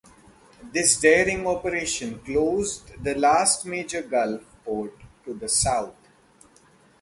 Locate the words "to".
5.25-5.35